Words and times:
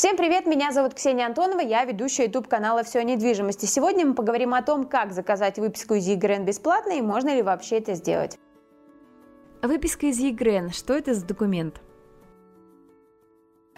Всем 0.00 0.16
привет, 0.16 0.46
меня 0.46 0.72
зовут 0.72 0.94
Ксения 0.94 1.26
Антонова, 1.26 1.60
я 1.60 1.84
ведущая 1.84 2.24
YouTube 2.24 2.48
канала 2.48 2.82
«Все 2.84 3.00
о 3.00 3.02
недвижимости». 3.02 3.66
Сегодня 3.66 4.06
мы 4.06 4.14
поговорим 4.14 4.54
о 4.54 4.62
том, 4.62 4.86
как 4.86 5.12
заказать 5.12 5.58
выписку 5.58 5.92
из 5.92 6.06
ЕГРН 6.06 6.46
бесплатно 6.46 6.92
и 6.92 7.02
можно 7.02 7.28
ли 7.34 7.42
вообще 7.42 7.80
это 7.80 7.92
сделать. 7.92 8.38
Выписка 9.60 10.06
из 10.06 10.18
ЕГРН. 10.18 10.70
Что 10.70 10.94
это 10.94 11.12
за 11.12 11.26
документ? 11.26 11.82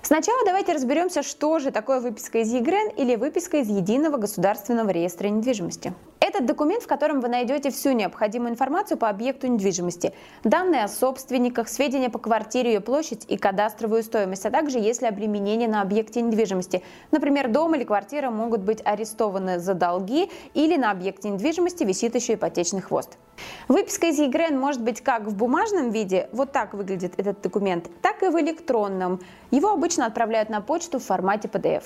Сначала 0.00 0.38
давайте 0.46 0.74
разберемся, 0.74 1.24
что 1.24 1.58
же 1.58 1.72
такое 1.72 1.98
выписка 1.98 2.38
из 2.38 2.52
ЕГРН 2.52 2.90
или 2.90 3.16
выписка 3.16 3.56
из 3.56 3.68
Единого 3.68 4.16
государственного 4.16 4.90
реестра 4.90 5.26
недвижимости. 5.26 5.92
Этот 6.42 6.56
документ, 6.56 6.82
в 6.82 6.88
котором 6.88 7.20
вы 7.20 7.28
найдете 7.28 7.70
всю 7.70 7.92
необходимую 7.92 8.50
информацию 8.50 8.98
по 8.98 9.08
объекту 9.08 9.46
недвижимости, 9.46 10.12
данные 10.42 10.82
о 10.82 10.88
собственниках, 10.88 11.68
сведения 11.68 12.10
по 12.10 12.18
квартире, 12.18 12.72
ее 12.72 12.80
площадь 12.80 13.24
и 13.28 13.36
кадастровую 13.36 14.02
стоимость, 14.02 14.44
а 14.44 14.50
также 14.50 14.80
если 14.80 15.06
обременение 15.06 15.68
на 15.68 15.82
объекте 15.82 16.20
недвижимости. 16.20 16.82
Например, 17.12 17.48
дом 17.48 17.76
или 17.76 17.84
квартира 17.84 18.30
могут 18.30 18.62
быть 18.62 18.82
арестованы 18.84 19.60
за 19.60 19.74
долги 19.74 20.32
или 20.52 20.76
на 20.76 20.90
объекте 20.90 21.30
недвижимости 21.30 21.84
висит 21.84 22.16
еще 22.16 22.34
ипотечный 22.34 22.80
хвост. 22.80 23.18
Выписка 23.68 24.08
из 24.08 24.18
ЕГРН 24.18 24.58
может 24.58 24.82
быть 24.82 25.00
как 25.00 25.28
в 25.28 25.36
бумажном 25.36 25.90
виде, 25.90 26.28
вот 26.32 26.50
так 26.50 26.74
выглядит 26.74 27.14
этот 27.18 27.40
документ, 27.40 27.88
так 28.02 28.20
и 28.24 28.26
в 28.26 28.40
электронном. 28.40 29.20
Его 29.52 29.70
обычно 29.70 30.06
отправляют 30.06 30.48
на 30.48 30.60
почту 30.60 30.98
в 30.98 31.04
формате 31.04 31.46
PDF. 31.46 31.84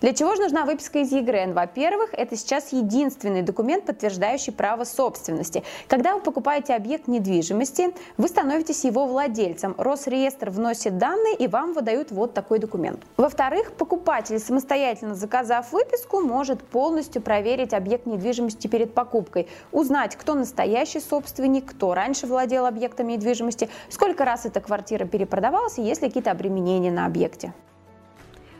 Для 0.00 0.12
чего 0.12 0.34
же 0.34 0.42
нужна 0.42 0.64
выписка 0.64 1.00
из 1.00 1.12
ЕГРН? 1.12 1.52
Во-первых, 1.52 2.10
это 2.12 2.36
сейчас 2.36 2.72
единственный 2.72 3.42
документ, 3.42 3.84
подтверждающий 3.86 4.52
право 4.52 4.84
собственности. 4.84 5.62
Когда 5.88 6.14
вы 6.14 6.20
покупаете 6.20 6.74
объект 6.74 7.08
недвижимости, 7.08 7.94
вы 8.16 8.28
становитесь 8.28 8.84
его 8.84 9.06
владельцем. 9.06 9.74
Росреестр 9.78 10.50
вносит 10.50 10.98
данные 10.98 11.34
и 11.36 11.46
вам 11.46 11.72
выдают 11.72 12.10
вот 12.10 12.34
такой 12.34 12.58
документ. 12.58 13.00
Во-вторых, 13.16 13.72
покупатель, 13.72 14.38
самостоятельно 14.38 15.14
заказав 15.14 15.72
выписку, 15.72 16.20
может 16.20 16.62
полностью 16.62 17.22
проверить 17.22 17.72
объект 17.72 18.06
недвижимости 18.06 18.66
перед 18.66 18.94
покупкой, 18.94 19.48
узнать, 19.72 20.16
кто 20.16 20.34
настоящий 20.34 21.00
собственник, 21.00 21.70
кто 21.70 21.94
раньше 21.94 22.26
владел 22.26 22.66
объектом 22.66 23.08
недвижимости, 23.08 23.68
сколько 23.88 24.24
раз 24.24 24.46
эта 24.46 24.60
квартира 24.60 25.04
перепродавалась 25.04 25.78
и 25.78 25.82
есть 25.82 26.02
ли 26.02 26.08
какие-то 26.08 26.30
обременения 26.30 26.90
на 26.90 27.06
объекте. 27.06 27.52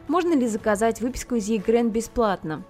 Можно 0.08 0.34
ли 0.34 0.46
заказать 0.46 1.00
выписку 1.00 1.36
из 1.36 1.48
ЕГРН 1.48 1.88
бесплатно? 1.88 2.62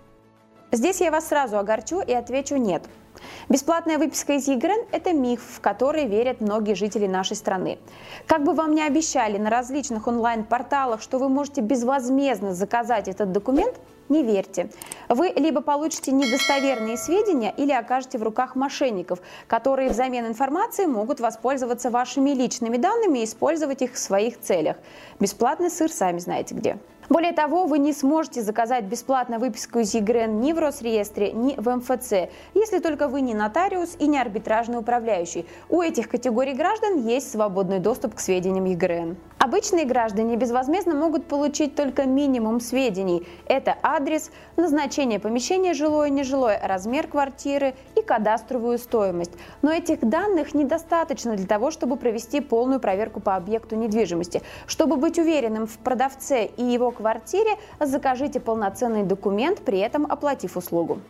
Здесь 0.71 1.01
я 1.01 1.11
вас 1.11 1.29
сразу 1.29 1.59
огорчу 1.59 2.01
и 2.01 2.13
отвечу 2.13 2.57
нет. 2.57 2.85
Бесплатная 3.49 3.99
выписка 3.99 4.35
из 4.35 4.47
ЕГРН– 4.47 4.87
это 4.93 5.13
миф, 5.13 5.41
в 5.57 5.61
который 5.61 6.07
верят 6.07 6.41
многие 6.41 6.75
жители 6.75 7.09
нашей 7.09 7.37
страны. 7.37 7.79
Как 8.27 8.45
бы 8.45 8.55
вам 8.55 8.75
ни 8.75 8.81
обещали 8.81 9.37
на 9.37 9.51
различных 9.51 10.07
онлайн-порталах, 10.07 11.03
что 11.03 11.19
вы 11.19 11.29
можете 11.29 11.61
безвозмездно 11.61 12.55
заказать 12.55 13.09
этот 13.09 13.33
документ, 13.33 13.81
не 14.09 14.23
верьте. 14.23 14.71
Вы 15.09 15.33
либо 15.35 15.61
получите 15.61 16.13
недостоверные 16.13 16.97
сведения, 16.97 17.53
или 17.57 17.73
окажете 17.73 18.19
в 18.19 18.23
руках 18.23 18.55
мошенников, 18.55 19.21
которые 19.49 19.91
взамен 19.91 20.27
информации 20.27 20.87
могут 20.87 21.21
воспользоваться 21.21 21.91
вашими 21.91 22.31
личными 22.31 22.77
данными 22.77 23.21
и 23.21 23.25
использовать 23.25 23.83
их 23.83 23.95
в 23.95 23.99
своих 23.99 24.39
целях. 24.41 24.77
Бесплатный 25.19 25.71
сыр 25.71 25.91
сами 25.91 26.19
знаете 26.19 26.55
где. 26.55 26.79
Более 27.09 27.33
того, 27.33 27.67
вы 27.67 27.79
не 27.79 27.93
сможете 27.93 28.43
заказать 28.43 28.85
бесплатно 28.85 29.39
выписку 29.39 29.81
из 29.81 29.95
ЕГРН 29.95 30.41
ни 30.41 30.53
в 30.53 30.59
Росреестре, 30.59 31.33
ни 31.33 31.55
в 31.57 31.69
МФЦ, 31.69 32.31
если 32.55 32.79
только 32.79 33.09
вы 33.09 33.21
не 33.21 33.35
нотариус 33.35 33.97
и 33.99 34.07
не 34.07 34.19
арбитражный 34.19 34.79
управляющий. 34.79 35.47
У 35.69 35.83
этих 35.83 36.09
категорий 36.09 36.55
граждан 36.55 37.07
есть 37.07 37.31
свободный 37.31 37.79
доступ 37.79 38.15
к 38.15 38.21
сведениям 38.21 38.65
ЕГРН. 38.65 39.17
Обычные 39.39 39.85
граждане 39.85 40.37
безвозмездно 40.37 40.95
могут 40.95 41.27
получить 41.27 41.75
только 41.75 42.07
минимум 42.07 42.61
сведений. 42.61 43.27
Это 43.47 43.77
адрес, 43.83 44.31
назначение 44.57 45.21
помещения 45.21 45.75
жилое, 45.75 46.09
нежилое, 46.09 46.59
размер 46.65 47.09
квартиры 47.09 47.75
кадастровую 48.05 48.79
стоимость. 48.79 49.33
Но 49.63 49.73
этих 49.73 50.01
данных 50.01 50.55
недостаточно 50.55 51.37
для 51.37 51.47
того, 51.47 51.71
чтобы 51.71 51.97
провести 51.97 52.41
полную 52.41 52.81
проверку 52.81 53.21
по 53.21 53.37
объекту 53.37 53.77
недвижимости. 53.77 54.43
Чтобы 54.67 54.97
быть 54.97 55.19
уверенным 55.19 55.67
в 55.67 55.79
продавце 55.79 56.45
и 56.45 56.63
его 56.63 56.91
квартире, 56.91 57.57
закажите 57.81 58.41
полноценный 58.41 59.03
документ, 59.03 59.61
при 59.61 59.79
этом 59.79 60.07
оплатив 60.07 60.57
услугу. 60.57 61.01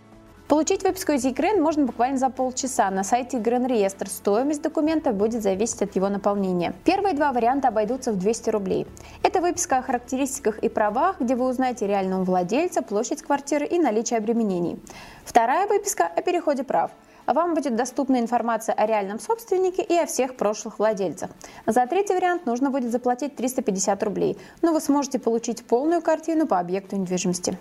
Получить 0.46 0.82
выписку 0.82 1.12
из 1.12 1.24
ЕГРН 1.24 1.62
можно 1.62 1.86
буквально 1.86 2.18
за 2.18 2.28
полчаса. 2.28 2.90
На 2.90 3.02
сайте 3.02 3.38
ЕГРН 3.38 3.64
реестр 3.64 4.10
стоимость 4.10 4.60
документа 4.60 5.12
будет 5.12 5.42
зависеть 5.42 5.80
от 5.80 5.96
его 5.96 6.10
наполнения. 6.10 6.74
Первые 6.84 7.14
два 7.14 7.32
варианта 7.32 7.68
обойдутся 7.68 8.12
в 8.12 8.18
200 8.18 8.50
рублей. 8.50 8.86
Это 9.22 9.40
выписка 9.40 9.78
о 9.78 9.82
характеристиках 9.82 10.58
и 10.58 10.68
правах, 10.68 11.18
где 11.18 11.34
вы 11.34 11.48
узнаете 11.48 11.86
реального 11.86 12.24
владельца, 12.24 12.82
площадь 12.82 13.22
квартиры 13.22 13.64
и 13.64 13.78
наличие 13.78 14.18
обременений. 14.18 14.78
Вторая 15.24 15.66
выписка 15.66 16.06
о 16.06 16.20
переходе 16.20 16.64
прав 16.64 16.90
вам 17.26 17.54
будет 17.54 17.74
доступна 17.74 18.20
информация 18.20 18.74
о 18.74 18.86
реальном 18.86 19.18
собственнике 19.18 19.82
и 19.82 19.94
о 19.94 20.04
всех 20.04 20.36
прошлых 20.36 20.78
владельцах. 20.78 21.30
За 21.66 21.86
третий 21.86 22.14
вариант 22.14 22.44
нужно 22.44 22.70
будет 22.70 22.92
заплатить 22.92 23.34
350 23.34 24.02
рублей, 24.02 24.38
но 24.60 24.74
вы 24.74 24.80
сможете 24.80 25.18
получить 25.18 25.64
полную 25.64 26.02
картину 26.02 26.46
по 26.46 26.60
объекту 26.60 26.96
недвижимости. 26.96 27.56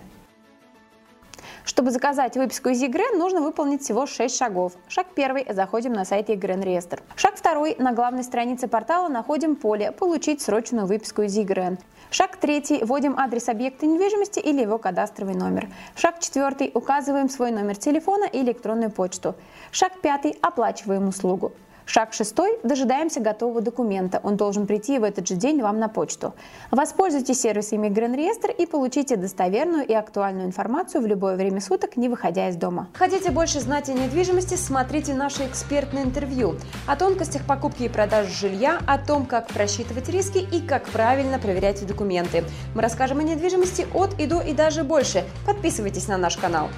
Чтобы 1.64 1.90
заказать 1.90 2.36
выписку 2.36 2.68
из 2.68 2.82
ЕГРН, 2.82 3.18
нужно 3.18 3.40
выполнить 3.40 3.80
всего 3.80 4.06
6 4.06 4.36
шагов. 4.36 4.74
Шаг 4.86 5.06
первый– 5.14 5.46
заходим 5.48 5.94
на 5.94 6.04
сайт 6.04 6.28
ЕГРН 6.28 6.60
реестр. 6.60 7.02
Шаг 7.16 7.36
второй– 7.36 7.74
на 7.78 7.92
главной 7.92 8.22
странице 8.22 8.68
портала 8.68 9.08
находим 9.08 9.56
поле 9.56 9.90
«Получить 9.90 10.42
срочную 10.42 10.86
выписку 10.86 11.22
из 11.22 11.34
ЕГРН». 11.34 11.78
Шаг 12.10 12.36
третий– 12.36 12.80
вводим 12.84 13.18
адрес 13.18 13.48
объекта 13.48 13.86
недвижимости 13.86 14.40
или 14.40 14.60
его 14.60 14.76
кадастровый 14.76 15.34
номер. 15.34 15.70
Шаг 15.96 16.20
четвертый– 16.20 16.70
указываем 16.74 17.30
свой 17.30 17.50
номер 17.50 17.76
телефона 17.76 18.24
и 18.24 18.42
электронную 18.42 18.90
почту. 18.90 19.34
Шаг 19.72 19.92
пятый– 20.02 20.36
оплачиваем 20.42 21.08
услугу. 21.08 21.52
Шаг 21.86 22.14
шестой. 22.14 22.58
Дожидаемся 22.62 23.20
готового 23.20 23.60
документа. 23.60 24.20
Он 24.22 24.36
должен 24.36 24.66
прийти 24.66 24.98
в 24.98 25.04
этот 25.04 25.28
же 25.28 25.34
день 25.34 25.60
вам 25.60 25.78
на 25.78 25.88
почту. 25.88 26.34
Воспользуйтесь 26.70 27.40
сервисом 27.40 27.82
Мигрен-реестр 27.82 28.50
и 28.50 28.66
получите 28.66 29.16
достоверную 29.16 29.86
и 29.86 29.92
актуальную 29.92 30.46
информацию 30.46 31.02
в 31.02 31.06
любое 31.06 31.36
время 31.36 31.60
суток, 31.60 31.96
не 31.96 32.08
выходя 32.08 32.48
из 32.48 32.56
дома. 32.56 32.88
Хотите 32.94 33.30
больше 33.30 33.60
знать 33.60 33.88
о 33.90 33.92
недвижимости? 33.92 34.54
Смотрите 34.54 35.12
наше 35.14 35.46
экспертное 35.46 36.04
интервью 36.04 36.56
о 36.86 36.96
тонкостях 36.96 37.46
покупки 37.46 37.82
и 37.82 37.88
продажи 37.88 38.30
жилья, 38.30 38.78
о 38.86 38.98
том, 38.98 39.26
как 39.26 39.48
просчитывать 39.48 40.08
риски 40.08 40.38
и 40.38 40.60
как 40.66 40.84
правильно 40.84 41.38
проверять 41.38 41.86
документы. 41.86 42.44
Мы 42.74 42.80
расскажем 42.82 43.18
о 43.18 43.22
недвижимости 43.22 43.86
от 43.92 44.18
и 44.18 44.26
до 44.26 44.40
и 44.40 44.52
даже 44.52 44.84
больше. 44.84 45.24
Подписывайтесь 45.46 46.08
на 46.08 46.16
наш 46.16 46.36
канал. 46.36 46.68